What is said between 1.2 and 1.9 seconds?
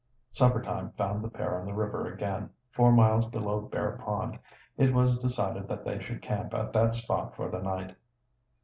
the pair on the